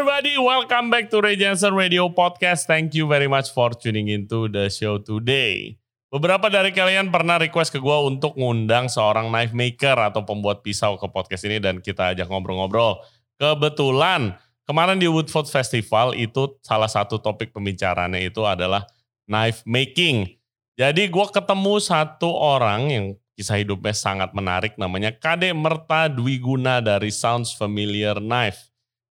[0.00, 2.64] everybody, welcome back to Ray Jensen Radio Podcast.
[2.64, 5.76] Thank you very much for tuning into the show today.
[6.08, 10.96] Beberapa dari kalian pernah request ke gue untuk ngundang seorang knife maker atau pembuat pisau
[10.96, 13.04] ke podcast ini dan kita ajak ngobrol-ngobrol.
[13.36, 18.88] Kebetulan kemarin di Woodford Festival itu salah satu topik pembicaraannya itu adalah
[19.28, 20.32] knife making.
[20.80, 23.04] Jadi gue ketemu satu orang yang
[23.36, 28.69] kisah hidupnya sangat menarik namanya Kade Merta Dwiguna dari Sounds Familiar Knife.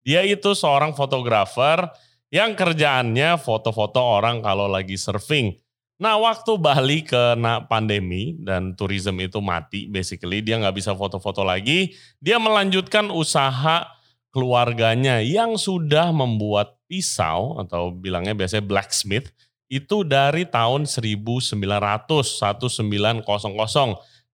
[0.09, 1.85] Dia itu seorang fotografer
[2.33, 5.53] yang kerjaannya foto-foto orang kalau lagi surfing.
[6.01, 11.93] Nah waktu Bali kena pandemi dan tourism itu mati basically dia nggak bisa foto-foto lagi.
[12.17, 13.85] Dia melanjutkan usaha
[14.33, 19.29] keluarganya yang sudah membuat pisau atau bilangnya biasanya blacksmith
[19.69, 23.21] itu dari tahun 1900, 1900.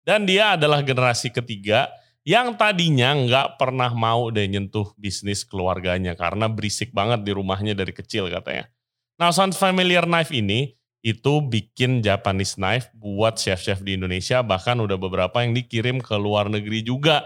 [0.07, 1.91] Dan dia adalah generasi ketiga
[2.25, 7.93] yang tadinya nggak pernah mau deh nyentuh bisnis keluarganya karena berisik banget di rumahnya dari
[7.93, 8.73] kecil katanya.
[9.21, 14.97] Nah, Sound Familiar Knife ini itu bikin Japanese knife buat chef-chef di Indonesia bahkan udah
[14.97, 17.23] beberapa yang dikirim ke luar negeri juga.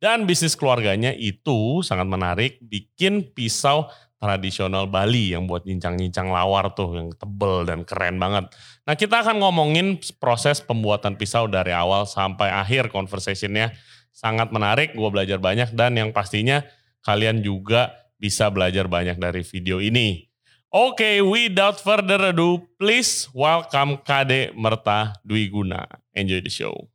[0.00, 3.84] Dan bisnis keluarganya itu sangat menarik, bikin pisau
[4.16, 8.48] tradisional Bali yang buat nyincang-nyincang lawar tuh yang tebel dan keren banget.
[8.88, 13.76] Nah kita akan ngomongin proses pembuatan pisau dari awal sampai akhir conversationnya
[14.12, 16.62] sangat menarik, gue belajar banyak dan yang pastinya
[17.02, 20.28] kalian juga bisa belajar banyak dari video ini.
[20.70, 25.82] Oke, okay, without further ado, please welcome Kade Merta Dwi Guna.
[26.14, 26.86] Enjoy the show.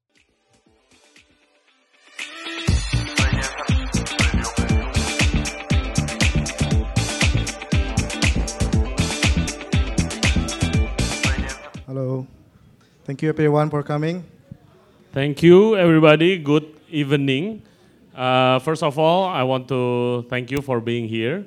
[11.83, 12.27] Hello.
[13.03, 14.23] Thank you everyone for coming.
[15.11, 16.39] Thank you everybody.
[16.39, 17.61] Good evening.
[18.15, 21.45] Uh, first of all, I want to thank you for being here.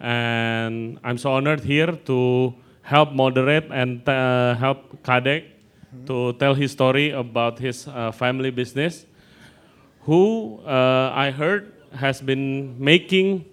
[0.00, 6.06] And I'm so honored here to help moderate and uh, help Kadek mm-hmm.
[6.06, 9.06] to tell his story about his uh, family business,
[10.02, 13.44] who uh, I heard has been making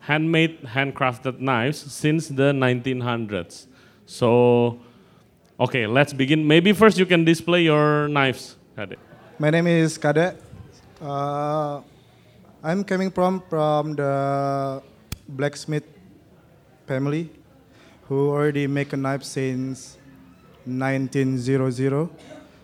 [0.00, 3.66] handmade, handcrafted knives since the 1900s.
[4.06, 4.80] So,
[5.58, 6.46] okay, let's begin.
[6.46, 8.98] Maybe first you can display your knives, Kadek.
[9.38, 10.43] My name is Kadek.
[11.04, 11.82] Uh,
[12.62, 14.80] I'm coming from from the
[15.28, 15.84] blacksmith
[16.88, 17.28] family
[18.08, 19.98] who already make a knife since
[20.64, 22.08] 1900.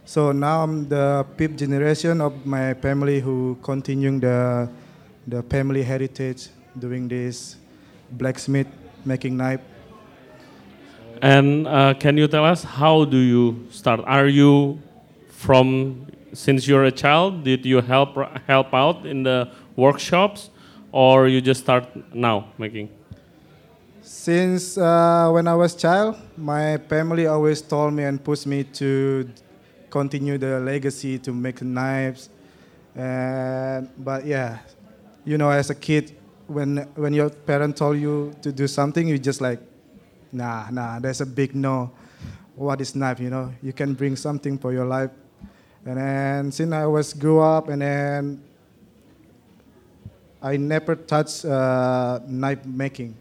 [0.06, 4.72] So now I'm the fifth generation of my family who continuing the
[5.28, 6.48] the family heritage
[6.78, 7.60] doing this
[8.16, 8.72] blacksmith
[9.04, 9.60] making knife.
[11.20, 14.00] And uh, can you tell us how do you start?
[14.08, 14.80] Are you
[15.28, 20.50] from since you're a child, did you help help out in the workshops,
[20.92, 22.88] or you just start now making?
[24.02, 29.28] Since uh, when I was child, my family always told me and pushed me to
[29.91, 32.30] continue the legacy to make knives.
[32.94, 34.58] And but yeah,
[35.24, 36.16] you know, as a kid,
[36.47, 39.60] when when your parent told you to do something, you just like,
[40.32, 41.91] nah, nah, there's a big no.
[42.56, 43.20] What is knife?
[43.20, 45.10] You know, you can bring something for your life
[45.86, 48.42] and then since I was grew up, and then
[50.42, 53.14] I never touch uh, knife making.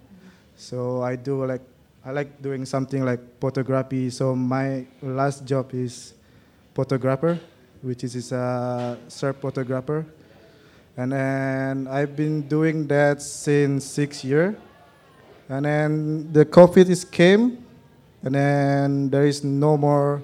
[0.56, 1.62] So I do like
[2.06, 4.09] I like doing something like photography.
[4.09, 6.14] So my last job is
[6.74, 7.40] photographer,
[7.81, 10.06] which is, is a surf photographer.
[10.96, 14.56] And then I've been doing that since six years.
[15.50, 17.66] And then the COVID is came,
[18.24, 20.22] and then there is no more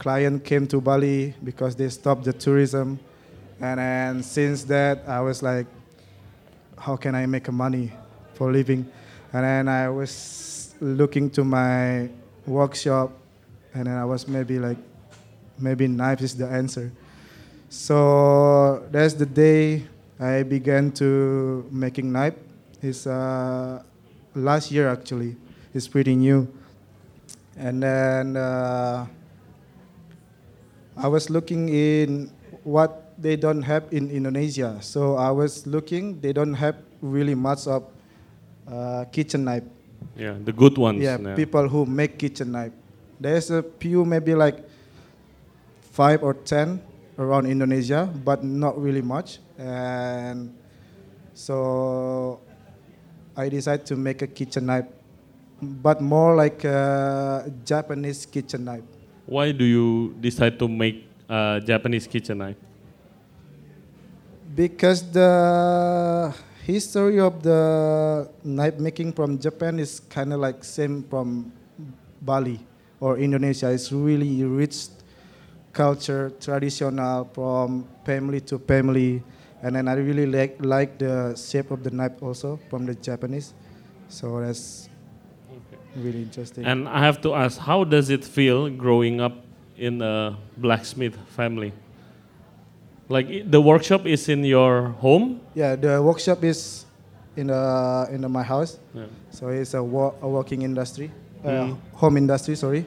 [0.00, 2.98] client came to Bali because they stopped the tourism.
[3.60, 5.66] And then since that, I was like,
[6.78, 7.92] how can I make money
[8.32, 8.88] for living?
[9.32, 12.08] And then I was looking to my
[12.46, 13.12] workshop,
[13.74, 14.78] and then I was maybe like,
[15.58, 16.90] maybe knife is the answer.
[17.68, 19.84] So that's the day
[20.18, 22.34] I began to making knife.
[22.82, 23.82] It's uh,
[24.34, 25.36] last year actually.
[25.74, 26.48] It's pretty new.
[27.56, 29.06] And then uh,
[31.02, 32.30] I was looking in
[32.62, 34.76] what they don't have in Indonesia.
[34.82, 37.88] So I was looking, they don't have really much of
[38.68, 39.64] uh, kitchen knife.
[40.16, 41.00] Yeah, the good ones.
[41.00, 42.72] Yeah, yeah, people who make kitchen knife.
[43.18, 44.60] There's a few, maybe like
[45.92, 46.80] five or ten
[47.18, 49.40] around Indonesia, but not really much.
[49.56, 50.52] And
[51.32, 52.40] so
[53.36, 54.86] I decided to make a kitchen knife,
[55.62, 58.84] but more like a Japanese kitchen knife.
[59.26, 62.56] Why do you decide to make a Japanese kitchen knife?
[64.54, 66.34] Because the
[66.66, 71.52] history of the knife making from Japan is kind of like same from
[72.20, 72.60] Bali
[72.98, 73.70] or Indonesia.
[73.70, 74.88] It's really rich
[75.72, 79.22] culture, traditional from family to family,
[79.62, 83.54] and then I really like like the shape of the knife also from the Japanese.
[84.08, 84.89] So that's
[85.96, 86.64] really interesting.
[86.64, 89.44] And I have to ask, how does it feel growing up
[89.76, 91.72] in a blacksmith family?
[93.08, 95.40] Like the workshop is in your home?
[95.54, 96.84] yeah, the workshop is
[97.36, 98.78] in the in the, my house.
[98.94, 99.06] Yeah.
[99.30, 101.10] So it's a, wo- a working industry,
[101.44, 101.78] uh, Mm.
[101.94, 102.54] home industry.
[102.54, 102.84] Sorry.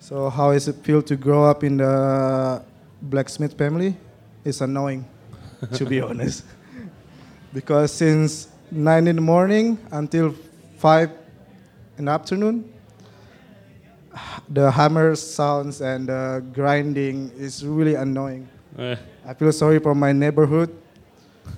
[0.00, 2.62] So how is it feel to grow up in the
[3.02, 3.96] blacksmith family?
[4.44, 5.04] It's annoying,
[5.74, 6.44] to be honest,
[7.52, 10.34] because since nine in the morning until
[10.78, 11.10] five
[11.98, 12.72] in the afternoon,
[14.48, 18.48] the hammer sounds and the grinding is really annoying.
[18.78, 18.96] Uh,
[19.26, 20.70] I feel sorry for my neighborhood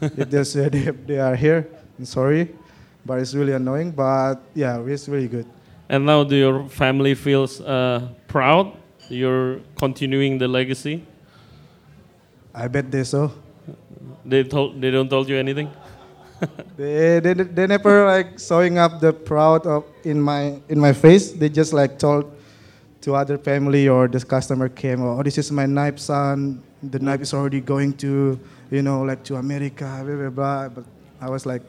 [0.01, 1.69] if they say they, they are here.
[1.99, 2.55] I'm sorry,
[3.05, 3.91] but it's really annoying.
[3.93, 5.47] But yeah, it's really good.
[5.89, 8.73] and now do your family feels uh, proud
[9.09, 11.05] you're continuing the legacy?
[12.55, 13.33] I bet they so.
[14.25, 15.71] They told they don't told you anything?
[16.77, 21.33] They, they, they never like showing up the proud of in my in my face.
[21.33, 22.33] They just like told
[23.03, 26.63] to other family or this customer came, oh this is my knife son.
[26.83, 28.41] The knife is already going to
[28.71, 30.69] you know like to America, blah blah blah.
[30.69, 30.85] But
[31.21, 31.63] I was like,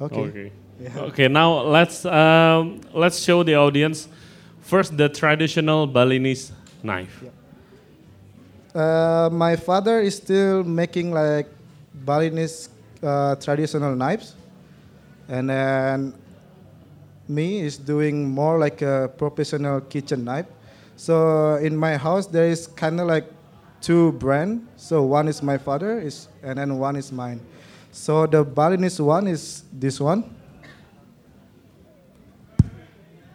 [0.00, 0.50] okay.
[0.80, 0.98] Yeah.
[1.14, 4.08] Okay, now let's um, let's show the audience
[4.60, 6.50] first the traditional Balinese
[6.82, 7.22] knife.
[8.74, 11.46] Uh, my father is still making like
[11.94, 12.73] Balinese
[13.04, 14.34] uh, traditional knives,
[15.28, 16.14] and then
[17.28, 20.46] me is doing more like a professional kitchen knife.
[20.96, 23.26] So in my house there is kind of like
[23.80, 24.66] two brand.
[24.76, 27.40] So one is my father is, and then one is mine.
[27.92, 30.24] So the Balinese one is this one.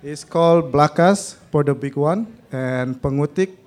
[0.01, 3.57] It's called Blakas for the big one and Pengutik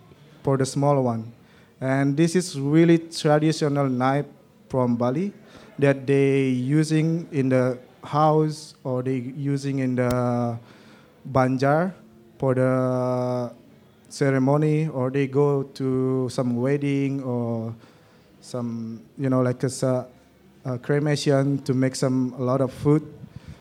[0.42, 1.32] for the small one.
[1.80, 4.26] And this is really traditional knife
[4.68, 5.32] from Bali
[5.82, 10.10] that they using in the house or they using in the
[11.26, 11.92] banjar
[12.38, 13.52] for the
[14.08, 17.74] ceremony or they go to some wedding or
[18.40, 20.06] some you know like a,
[20.64, 23.02] a cremation to make some a lot of food.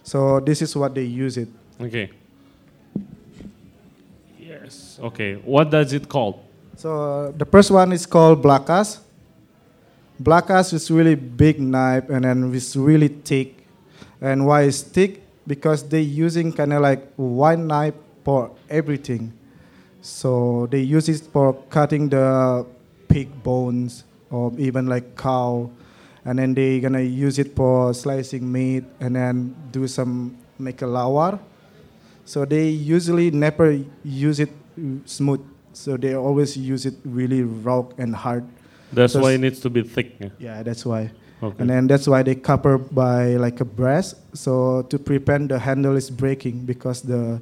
[0.03, 1.47] So this is what they use it.
[1.79, 2.09] Okay.
[4.39, 5.00] Yes.
[5.01, 5.35] Okay.
[5.35, 6.44] What does it called?
[6.75, 9.00] So uh, the first one is called Blakas.
[10.21, 13.65] Blakas is really big knife and then it's really thick.
[14.21, 15.23] And why it's thick?
[15.47, 19.33] Because they using kind of like one knife for everything.
[20.01, 22.68] So they use it for cutting the
[23.07, 25.71] pig bones or even like cow.
[26.23, 30.85] And then they gonna use it for slicing meat and then do some make a
[30.85, 31.39] lawar.
[32.25, 34.53] So they usually never use it
[35.06, 35.41] smooth.
[35.73, 38.45] So they always use it really raw and hard.
[38.94, 40.20] That's why it needs to be thick.
[40.40, 40.64] yeah.
[40.64, 41.12] That's why.
[41.42, 41.58] Okay.
[41.58, 45.98] And then that's why they cover by like a brass, so to prevent the handle
[45.98, 47.42] is breaking because the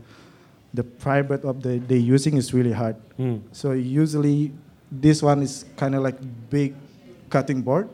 [0.73, 2.95] the private of the they using is really hard.
[3.17, 3.43] Hmm.
[3.51, 4.53] So usually
[4.87, 6.15] this one is kind of like
[6.49, 6.75] big
[7.29, 7.89] cutting board,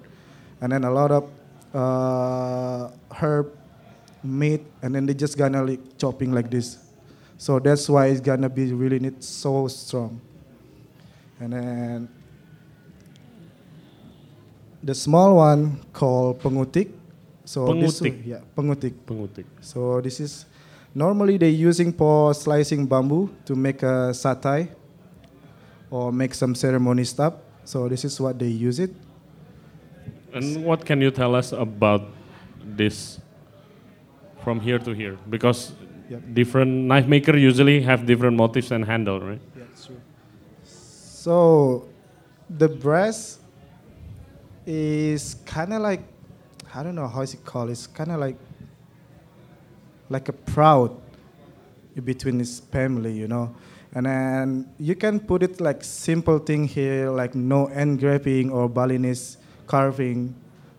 [0.62, 1.25] and then a lot of
[1.74, 3.50] uh, herb,
[4.24, 6.78] meat, and then they just gonna like chopping like this.
[7.42, 10.21] So that's why it's gonna be really need so strong.
[11.40, 12.09] And then
[14.85, 16.94] the small one called pengutik.
[17.44, 18.25] So this Pengutik.
[18.25, 18.94] yeah, pengutik.
[19.06, 19.45] Pengutik.
[19.61, 20.45] So this is
[20.94, 24.69] normally they using for slicing bamboo to make a satay
[25.89, 27.33] or make some ceremony stuff.
[27.65, 28.94] So this is what they use it.
[30.33, 32.06] And what can you tell us about
[32.61, 33.19] this
[34.44, 35.18] from here to here?
[35.30, 35.73] Because
[36.06, 36.21] Yep.
[36.37, 39.42] different knife maker usually have different motifs and handle, right?
[39.57, 39.97] Yeah, true.
[40.61, 41.87] So
[42.45, 43.39] the brass
[44.66, 46.02] is kind of like
[46.74, 47.69] I don't know how is it called.
[47.69, 48.38] It's kind of like
[50.10, 50.92] like a proud
[52.04, 53.56] between his family, you know.
[53.94, 59.38] And then you can put it like simple thing here, like no engraving or Balinese
[59.68, 60.36] carving,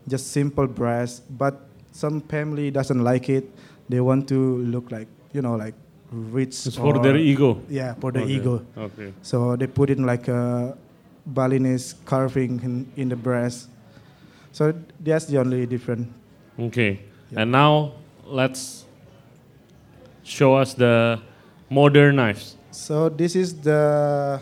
[0.06, 1.20] just simple brass.
[1.20, 1.60] But
[1.92, 3.48] some family doesn't like it.
[3.88, 5.74] They want to look like you know like
[6.12, 6.66] rich.
[6.66, 7.62] It's for their ego.
[7.70, 8.32] Yeah, for the Okay.
[8.34, 8.66] ego.
[8.76, 9.12] Okay.
[9.22, 10.76] So they put in like a
[11.24, 13.68] Balinese carving in, in the brass.
[14.56, 14.72] So
[15.04, 16.08] that's the only difference.
[16.58, 17.04] Okay.
[17.28, 17.44] Yeah.
[17.44, 17.92] And now
[18.24, 18.86] let's
[20.24, 21.20] show us the
[21.68, 22.56] modern knives.
[22.70, 24.40] So this is the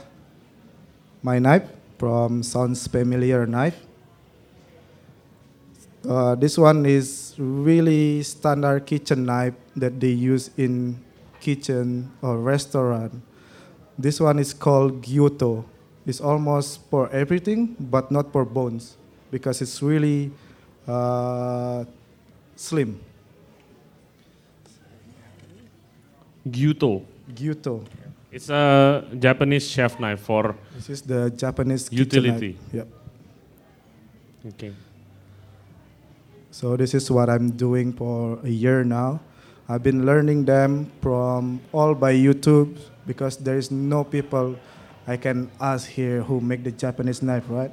[1.20, 1.66] my knife
[1.98, 3.74] from Sounds Familiar knife.
[6.06, 11.02] Uh, this one is really standard kitchen knife that they use in
[11.40, 13.18] kitchen or restaurant.
[13.98, 15.64] This one is called gyuto.
[16.06, 18.94] It's almost for everything, but not for bones,
[19.30, 20.30] because it's really
[20.86, 21.84] uh,
[22.56, 23.00] slim.
[26.48, 27.02] Gyuto.
[27.32, 27.84] Gyuto.
[28.30, 30.56] It's a Japanese chef knife for.
[30.74, 32.58] This is the Japanese Utility.
[32.72, 32.88] Yep.
[34.46, 34.72] Okay.
[36.50, 39.20] So this is what I'm doing for a year now.
[39.68, 42.76] I've been learning them from all by YouTube
[43.06, 44.56] because there is no people
[45.06, 47.72] I can ask here who make the Japanese knife, right?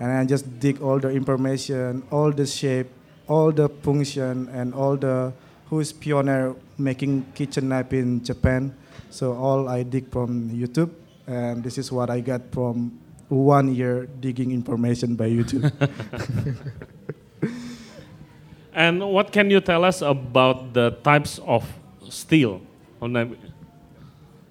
[0.00, 2.88] And I just dig all the information, all the shape,
[3.28, 5.32] all the function, and all the
[5.68, 8.74] who is pioneer making kitchen knife in Japan.
[9.10, 10.90] So all I dig from YouTube,
[11.26, 15.70] and this is what I got from one year digging information by YouTube.
[18.72, 21.66] And what can you tell us about the types of
[22.08, 22.62] steel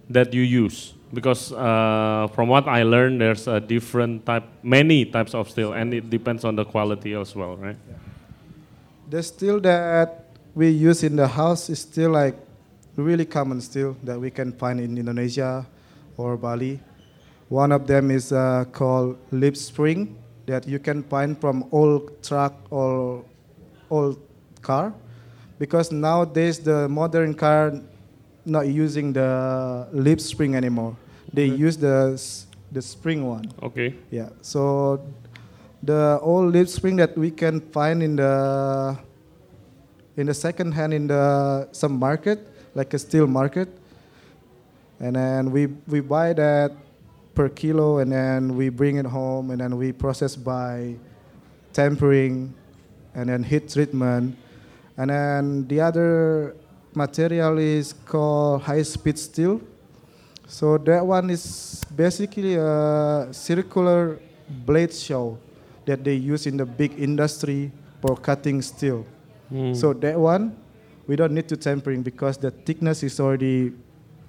[0.10, 0.94] that you use?
[1.12, 5.94] Because uh, from what I learned, there's a different type, many types of steel, and
[5.94, 7.78] it depends on the quality as well, right?
[9.10, 12.38] The steel that we use in the house is still like
[12.96, 15.66] really common steel that we can find in Indonesia
[16.18, 16.80] or Bali.
[17.48, 22.54] One of them is uh, called leaf spring that you can find from old truck
[22.70, 23.24] or
[23.90, 24.22] old
[24.62, 24.94] car
[25.58, 27.74] because nowadays the modern car
[28.46, 30.96] not using the leaf spring anymore.
[31.34, 32.20] They use the
[32.72, 33.52] the spring one.
[33.62, 33.96] Okay.
[34.12, 34.30] Yeah.
[34.42, 35.02] So
[35.84, 38.98] the old leaf spring that we can find in the
[40.18, 43.70] in the second hand in the some market, like a steel market,
[45.00, 46.72] and then we we buy that
[47.36, 50.96] per kilo, and then we bring it home, and then we process by
[51.72, 52.54] tempering,
[53.16, 54.36] and then heat treatment,
[54.98, 56.56] and then the other
[57.00, 59.62] material is called high speed steel.
[60.48, 64.20] So that one is basically a circular
[64.68, 65.38] blade show
[65.86, 69.06] that they use in the big industry for cutting steel.
[69.50, 69.74] Hmm.
[69.74, 70.58] So that one,
[71.08, 73.72] we don't need to tempering because the thickness is already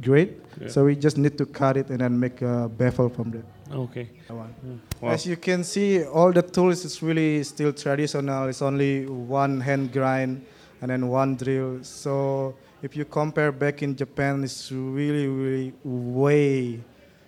[0.00, 0.38] great.
[0.60, 0.68] Yeah.
[0.68, 3.44] So we just need to cut it and then make a bevel from that.
[3.72, 4.08] Okay.
[4.28, 4.52] that one.
[5.00, 5.10] Wow.
[5.10, 8.48] As you can see, all the tools is really still traditional.
[8.48, 10.44] It's only one hand grind
[10.80, 11.82] and then one drill.
[11.82, 16.80] So if you compare back in Japan, it's really, really way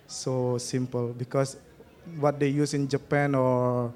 [0.07, 1.57] so simple because
[2.19, 3.91] what they use in Japan or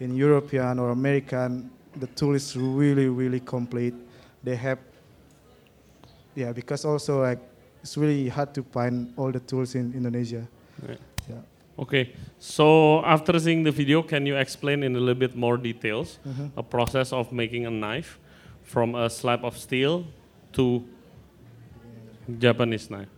[0.00, 3.94] in European or American, the tool is really, really complete.
[4.44, 4.78] They have,
[6.34, 7.38] yeah, because also like
[7.82, 10.46] it's really hard to find all the tools in Indonesia.
[10.86, 10.98] Right.
[11.28, 11.36] Yeah.
[11.78, 12.12] Okay.
[12.38, 16.50] So after seeing the video, can you explain in a little bit more details Mhm.
[16.56, 18.18] a process of making a knife
[18.66, 20.04] from a slab of steel
[20.52, 20.82] to
[22.38, 23.08] Japanese knife?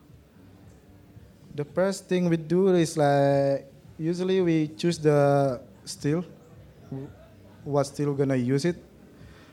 [1.54, 3.66] The first thing we do is like
[3.98, 6.24] usually we choose the steel,
[7.64, 8.76] what steel we're gonna use it,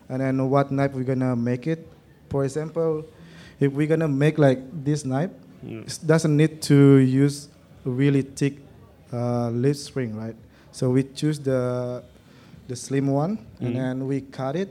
[0.09, 1.87] and then what knife we're gonna make it.
[2.29, 3.05] For example,
[3.59, 5.31] if we're gonna make like this knife,
[5.65, 5.87] Mm.
[5.87, 7.49] it doesn't need to use
[7.85, 8.59] really thick
[9.13, 10.35] uh, leaf spring, right?
[10.71, 12.03] So we choose the
[12.67, 13.77] the slim one, and Mhm.
[13.77, 14.69] then we cut it,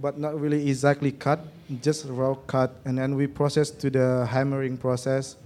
[0.00, 1.40] but not really exactly cut,
[1.82, 5.36] just raw cut, and then we process to the hammering process.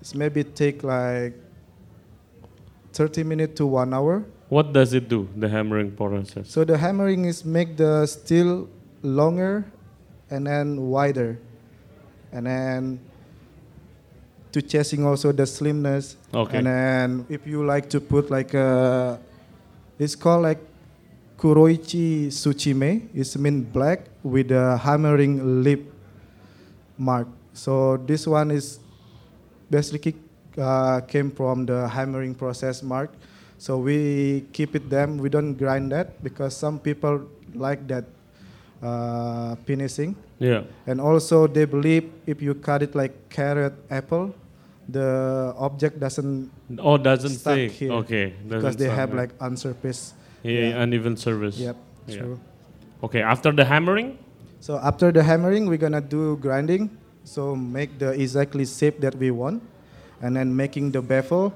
[0.00, 1.34] It's maybe take like
[2.92, 4.24] 30 minutes to one hour.
[4.48, 6.48] What does it do, the hammering process?
[6.50, 8.68] So the hammering is make the steel
[9.02, 9.64] longer
[10.30, 11.38] and then wider,
[12.32, 13.00] and then
[14.52, 16.16] to chasing also the slimness.
[16.32, 16.58] Okay.
[16.58, 19.18] And then if you like to put like a,
[19.98, 20.58] it's called like
[21.38, 23.08] kurouchi tsuchime.
[23.14, 25.92] It's mean black with a hammering lip
[26.98, 27.28] mark.
[27.52, 28.78] So this one is
[29.70, 30.16] basically
[30.58, 33.10] uh, came from the hammering process mark.
[33.58, 35.16] So we keep it them.
[35.18, 37.22] We don't grind that because some people
[37.54, 38.04] like that
[38.82, 40.16] uh, finishing.
[40.38, 40.64] Yeah.
[40.86, 44.34] And also they believe if you cut it like carrot apple,
[44.88, 47.68] the object doesn't Oh, doesn't stay.
[47.68, 47.92] here.
[48.04, 48.34] Okay.
[48.46, 50.12] because doesn't they have like unsurfaced.
[50.46, 50.82] Yeah, yeah.
[50.82, 51.58] uneven surface.
[51.58, 51.76] Yep,
[52.06, 52.16] Yeah.
[52.16, 52.40] true.
[53.02, 53.22] Okay.
[53.22, 54.18] After the hammering,
[54.60, 56.90] So after the hammering, we're gonna do grinding.
[57.22, 59.62] So make the exactly shape that we want,
[60.22, 61.52] and then making the bevel.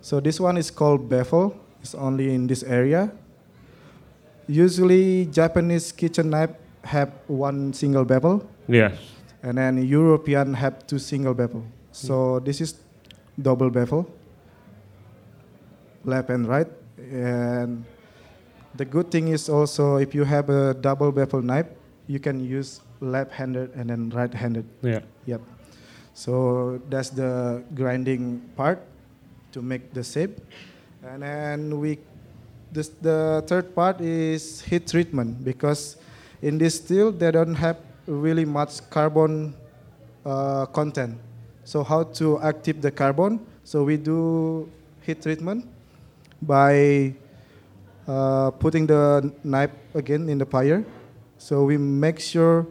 [0.00, 1.56] So this one is called bevel.
[1.80, 3.10] It's only in this area.
[4.46, 6.50] Usually Japanese kitchen knife
[6.84, 8.94] have one single bevel, yes.
[9.42, 11.64] and then European have two single bevel.
[11.92, 12.44] So hmm.
[12.44, 12.74] this is
[13.40, 14.06] double bevel,
[16.04, 16.66] left and right,
[17.12, 17.84] and
[18.78, 21.66] The good thing is also if you have a double bevel knife,
[22.06, 24.66] you can use left-handed and then right-handed.
[24.82, 25.00] Yeah.
[25.26, 25.42] Yep.
[26.14, 28.78] So that's the grinding part
[29.52, 30.38] to make the shape,
[31.02, 31.98] and then we.
[32.70, 35.96] This, the third part is heat treatment because
[36.42, 39.54] in this steel they don't have really much carbon
[40.26, 41.16] uh, content.
[41.64, 43.40] So how to active the carbon?
[43.64, 44.68] So we do
[45.00, 45.64] heat treatment
[46.42, 47.14] by
[48.06, 50.84] uh, putting the knife again in the fire.
[51.38, 52.66] So we make sure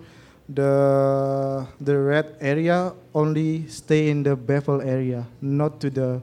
[0.48, 6.22] the the red area only stay in the bevel area, not to the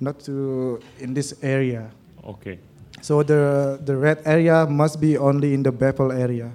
[0.00, 1.88] not to in this area.
[2.24, 2.58] Okay.
[3.00, 6.52] So the the red area must be only in the bevel area.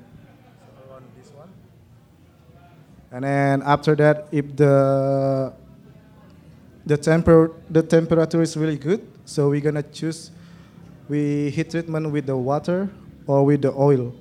[3.12, 5.54] And then after that, if the
[6.86, 10.32] the temper the temperature is really good, so we're gonna choose
[11.08, 12.90] we heat treatment with the water
[13.28, 14.14] or with the oil.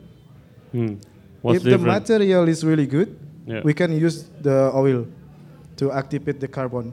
[0.72, 0.96] Hmm.
[1.40, 3.62] What's if the material is really good, Yeah.
[3.64, 5.06] we can use the oil
[5.76, 6.92] to activate the carbon.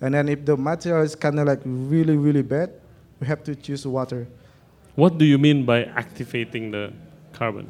[0.00, 2.70] And then if the material is kind of like really really bad,
[3.20, 4.26] we have to choose water.
[4.94, 6.92] What do you mean by activating the
[7.32, 7.68] carbon?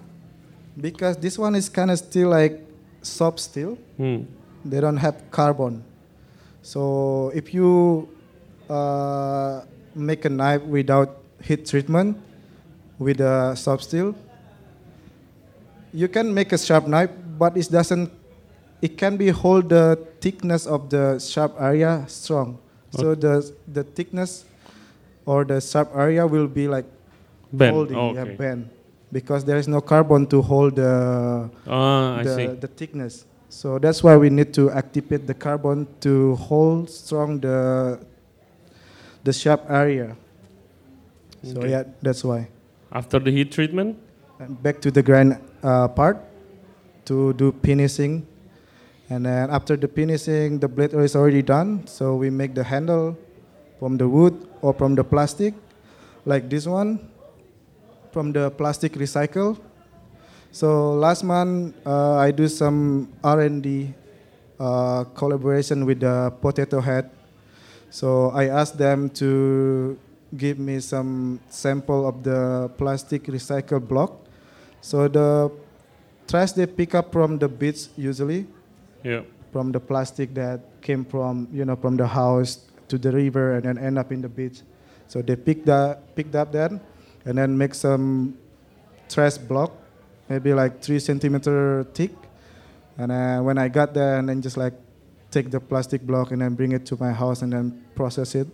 [0.74, 2.66] Because this one is kind of still like
[3.02, 3.78] soft steel.
[3.96, 4.26] Hmm.
[4.64, 5.84] They don't have carbon.
[6.62, 8.08] So if you
[8.70, 12.16] uh, make a knife without heat treatment
[12.98, 14.14] with a soft steel,
[15.92, 18.10] you can make a sharp knife, but it doesn't.
[18.80, 22.58] It can be hold the thickness of the sharp area strong.
[22.96, 24.44] So the the thickness
[25.26, 26.86] or the sharp area will be like
[27.52, 27.74] Ben.
[27.74, 28.70] holding, Oh, yeah, bend,
[29.12, 31.50] because there is no carbon to hold the
[32.34, 32.46] see.
[32.46, 33.26] the, the thickness.
[33.50, 37.98] So that's why we need to activate the carbon to hold strong the
[39.24, 40.16] the sharp area.
[41.42, 41.70] So Okay.
[41.70, 42.48] yeah, that's why.
[42.92, 43.96] After the heat treatment,
[44.40, 46.16] And back to the grind uh, part
[47.04, 48.24] to do finishing,
[49.12, 51.84] and then after the finishing, the blade is already done.
[51.86, 53.20] So we make the handle
[53.78, 54.32] from the wood
[54.64, 55.52] or from the plastic,
[56.24, 57.10] like this one,
[58.16, 59.60] from the plastic recycle.
[60.52, 63.92] So last month uh, I do some R&D
[64.58, 67.10] uh, collaboration with the Potato Head.
[67.90, 69.98] So I asked them to
[70.36, 74.14] give me some sample of the plastic recycle block.
[74.80, 75.50] So the
[76.28, 78.46] trash they pick up from the beach usually
[79.02, 79.22] yeah.
[79.52, 83.64] from the plastic that came from you know from the house to the river and
[83.64, 84.62] then end up in the beach.
[85.08, 86.70] So they picked that picked up that
[87.26, 88.38] and then make some
[89.08, 89.72] trash block,
[90.28, 92.14] maybe like three centimeter thick.
[92.96, 94.74] And uh, when I got there and then just like
[95.30, 98.48] take the plastic block and then bring it to my house and then process it,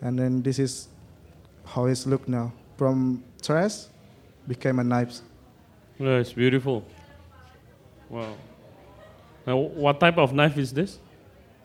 [0.00, 0.88] and then this is
[1.64, 2.52] how it's look now.
[2.76, 3.86] From trash
[4.48, 5.20] became a knife.
[5.98, 6.84] Yeah, it's beautiful.
[8.08, 8.34] Wow.
[9.46, 10.98] Now, what type of knife is this?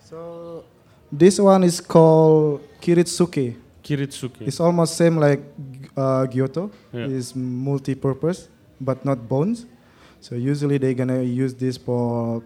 [0.03, 0.63] So
[1.11, 3.55] this one is called Kiritsuke.
[3.83, 4.41] Kiritsuke.
[4.41, 5.41] It's almost same like
[5.95, 6.71] uh, Gyuto.
[6.91, 7.07] Yeah.
[7.07, 8.49] It's multi-purpose,
[8.81, 9.65] but not bones.
[10.21, 12.43] So usually they're gonna use this for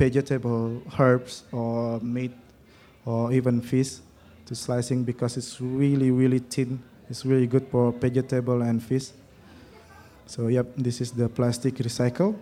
[0.00, 2.32] vegetable, herbs, or meat,
[3.04, 4.00] or even fish
[4.48, 6.80] to slicing because it's really really thin.
[7.12, 9.12] It's really good for vegetable and fish.
[10.24, 12.32] So yep, this is the plastic recycle.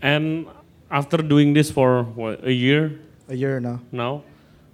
[0.00, 0.46] And
[0.90, 3.80] after doing this for what, a year A year now.
[3.90, 4.22] now,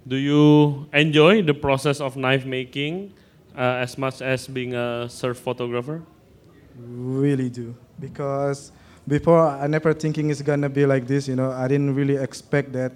[0.07, 3.11] do you enjoy the process of knife making
[3.57, 6.03] uh, as much as being a surf photographer?
[6.77, 8.71] Really do because
[9.07, 11.27] before I never thinking it's gonna be like this.
[11.27, 12.91] You know, I didn't really expect that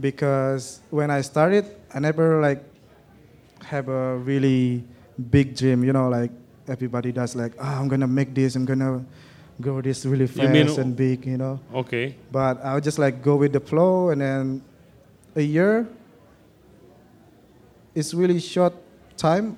[0.00, 2.62] because when I started, I never like
[3.64, 4.84] have a really
[5.30, 5.84] big dream.
[5.84, 6.30] You know, like
[6.68, 7.34] everybody does.
[7.36, 8.56] Like, ah, I'm gonna make this.
[8.56, 9.04] I'm gonna
[9.60, 11.24] grow this really You mean- fast and big.
[11.26, 12.16] You know, Okay.
[12.32, 14.62] but I would just like go with the flow, and then
[15.36, 15.86] a year.
[17.94, 18.74] It's really short
[19.16, 19.54] time,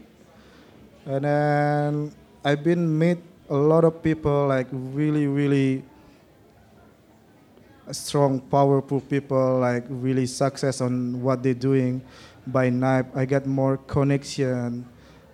[1.08, 2.12] and then
[2.44, 3.16] I've been meet
[3.48, 5.84] a lot of people like really really
[7.92, 12.02] strong, powerful people like really success on what they're doing
[12.46, 13.06] by knife.
[13.14, 14.84] I get more connection,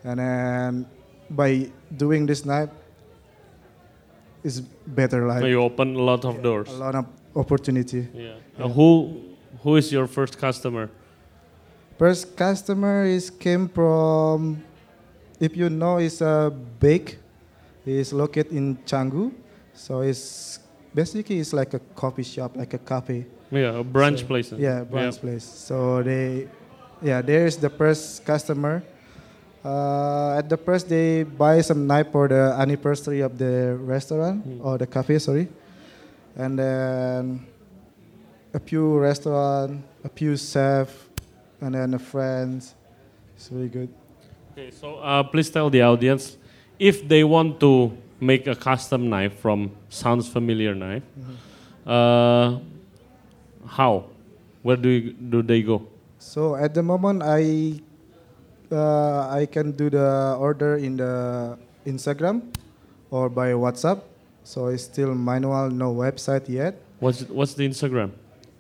[0.05, 0.87] and then
[1.31, 2.69] by doing this knife,
[4.45, 6.69] is better So like you open a lot of doors.
[6.69, 8.09] a lot of opportunity.
[8.13, 8.35] Yeah.
[8.59, 9.21] Uh, who
[9.63, 10.91] who is your first customer?
[11.99, 14.63] First customer is came from,
[15.39, 17.19] if you know, it's a bake.
[17.85, 19.33] It's located in Canggu,
[19.75, 20.61] so it's
[20.95, 23.27] basically it's like a coffee shop, like a cafe.
[23.51, 24.53] Yeah, a brunch So, place.
[24.53, 25.45] Yeah, brunch place.
[25.45, 26.49] So they
[27.03, 28.83] yeah, there is the first customer.
[29.65, 34.79] Uh, at the first, they buy some knife for the anniversary of the restaurant or
[34.79, 35.49] the cafe, sorry,
[36.37, 37.47] and then
[38.55, 40.91] a few restaurant, a few chef,
[41.61, 42.75] and then a friends.
[43.37, 43.89] It's really good.
[44.53, 46.37] Okay, so uh, please tell the audience
[46.83, 51.07] if they want to make a custom knife from sounds familiar knife.
[51.87, 52.59] Uh,
[53.67, 54.11] how?
[54.63, 55.87] Where do you, do they go?
[56.19, 57.79] So at the moment, I
[58.71, 62.51] uh, I can do the order in the Instagram
[63.11, 64.03] or by WhatsApp.
[64.43, 66.83] So it's still manual, no website yet.
[66.99, 68.11] What's what's the Instagram?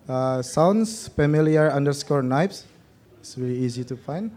[0.09, 2.67] Uh, sounds familiar underscore knives.
[3.19, 4.31] It's really easy to find.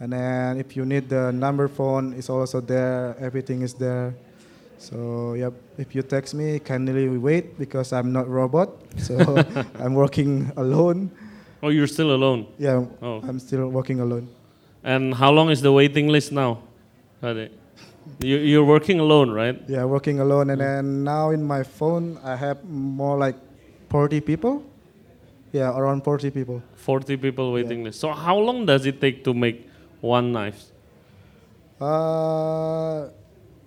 [0.00, 3.16] And then if you need the number phone, it's also there.
[3.20, 4.14] Everything is there.
[4.78, 8.70] So yep, if you text me, kindly wait because I'm not robot.
[8.96, 9.18] So
[9.82, 11.10] I'm working alone.
[11.62, 12.46] Oh, you're still alone.
[12.58, 13.20] Yeah, Oh.
[13.26, 14.28] I'm still working alone.
[14.84, 16.62] And how long is the waiting list now?
[18.20, 19.60] You, you're working alone, right?
[19.68, 20.50] Yeah, working alone.
[20.50, 23.34] And then now in my phone, I have more like
[23.90, 24.62] 40 people.
[25.52, 26.62] Yeah, around 40 people.
[26.76, 28.00] 40 people waiting list.
[28.00, 29.67] So how long does it take to make
[30.00, 30.62] one knife?
[31.80, 33.04] Uh,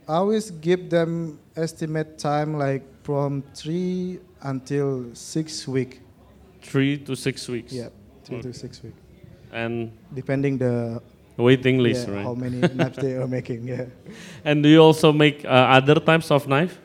[0.08, 6.02] I always give them estimate time like from three until six week.
[6.62, 7.72] Three to six weeks.
[7.74, 7.90] Yeah,
[8.26, 8.44] three Mm.
[8.44, 8.94] to six week,
[9.52, 11.02] And depending the
[11.38, 12.24] waiting list, yeah, right?
[12.26, 13.68] how many knives they are making.
[13.68, 13.86] Yeah,
[14.46, 16.80] And do you also make uh, other types of knife?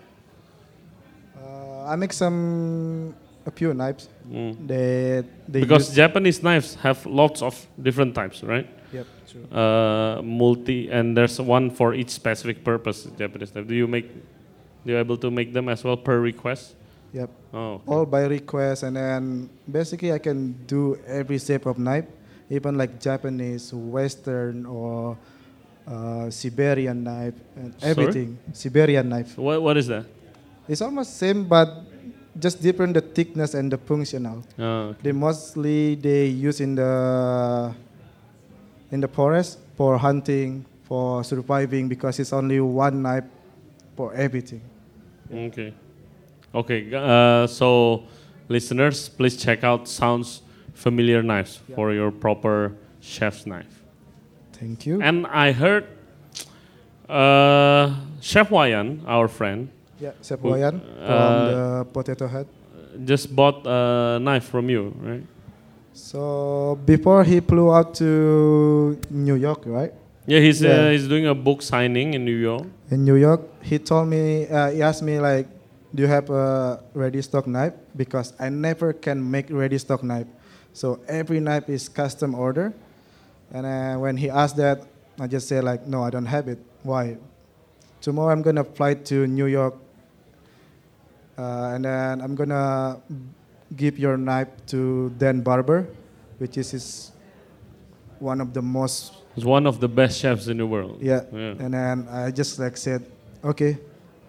[1.37, 3.15] uh, I make some
[3.47, 4.09] a few knives.
[4.31, 4.67] Mm.
[4.67, 8.67] They they Because use, Japanese knives have lots of different types, right?
[8.93, 9.45] Yep, true.
[9.51, 13.05] Uh, multi, and there's one for each specific purpose.
[13.19, 13.67] Japanese knife.
[13.67, 14.11] Do you make?
[14.85, 16.75] Do you able to make them as well per request?
[17.13, 17.31] Yep.
[17.55, 17.85] Oh, okay.
[17.87, 22.05] all by request and then basically i can do every shape of knife
[22.51, 25.17] even like japanese western or
[25.89, 27.91] uh, siberian knife and Sorry?
[27.91, 30.05] everything siberian knife What, what is that?
[30.69, 31.87] it's almost same but
[32.39, 34.99] just different the thickness and the functional Oh, okay.
[35.09, 37.73] they mostly they use in the
[38.91, 43.25] in the forest for hunting for surviving because it's only one knife
[43.97, 44.61] for everything
[45.33, 45.75] Okay.
[46.55, 46.87] Okay.
[46.95, 48.05] Uh, so,
[48.49, 50.41] listeners, please check out Sounds
[50.73, 53.83] Familiar Knives for your proper chef's knife.
[54.53, 55.85] thank you And I heard
[57.09, 59.69] uh, Chef Wayan, our friend,
[60.01, 62.47] yeah Chef Who- Wayan uh, from the potato head
[63.05, 65.25] just bought a knife from you, right?
[65.97, 69.95] So before he flew out to New York, right?
[70.29, 72.69] Yeah, he's Uh, he's doing a book signing in New York.
[72.93, 75.49] In New York, he told me, uh, he asked me like,
[75.97, 80.29] "Do you have a ready stock knife?" Because I never can make ready stock knife.
[80.77, 82.77] So every knife is custom order.
[83.49, 84.85] And uh, when he asked that,
[85.17, 86.61] I just said like, "No, I don't have it.
[86.85, 87.17] Why?"
[88.05, 89.73] Tomorrow I'm gonna fly to New York,
[91.41, 93.01] uh, and then I'm gonna
[93.75, 95.89] give your knife to Dan Barber,
[96.39, 97.13] which is his
[98.19, 100.99] one of the most He's one of the best chefs in the world.
[101.03, 101.23] yeah.
[101.33, 101.55] Yeah.
[101.61, 103.05] And then I just like said,
[103.45, 103.79] okay,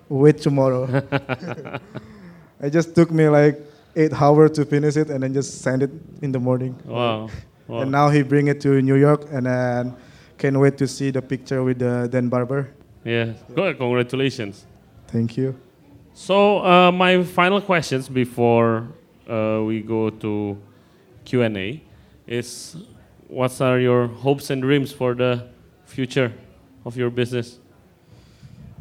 [0.09, 0.83] wait tomorrow.
[2.61, 3.57] it just took me like
[3.95, 6.75] eight hours to finish it and then just send it in the morning.
[6.85, 7.29] Wow.
[7.67, 7.81] wow.
[7.81, 9.95] And now he bring it to New York and then
[10.37, 12.69] can't wait to see the picture with the Dan Barber.
[13.05, 13.33] yeah.
[13.55, 13.77] Good.
[13.77, 14.65] Congratulations.
[15.07, 15.55] Thank you.
[16.13, 18.87] So uh, my final questions before
[19.27, 20.57] uh, we go to
[21.25, 21.81] Q and A
[22.27, 22.77] is,
[23.27, 25.47] what are your hopes and dreams for the
[25.85, 26.33] future
[26.85, 27.59] of your business?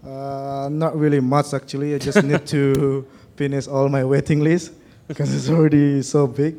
[0.04, 1.94] Uh, not really much actually.
[1.94, 3.06] I just need to
[3.36, 4.72] finish all my waiting list
[5.08, 6.56] because it's already so big.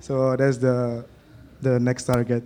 [0.00, 1.04] So that's the
[1.60, 2.42] the next target.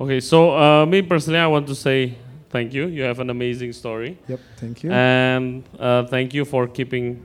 [0.00, 2.14] Okay, so uh, me personally, I want to say
[2.50, 2.86] thank you.
[2.86, 4.40] You have an amazing story, Yep.
[4.56, 4.92] Thank you.
[4.92, 7.20] and uh, thank you for keeping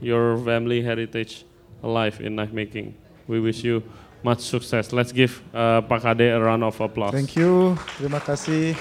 [0.00, 1.44] your family heritage
[1.82, 2.94] alive in knife making.
[3.26, 3.82] We wish you
[4.22, 4.92] much success.
[4.92, 7.12] Let's give uh, Pak Ade a round of applause.
[7.12, 7.76] Thank you.
[7.98, 8.76] Terima kasih.